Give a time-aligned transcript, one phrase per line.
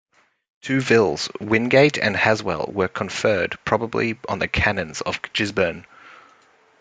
[0.61, 5.85] Two vills, Wingate and Haswell, were conferred, probably on the canons of Gisburn.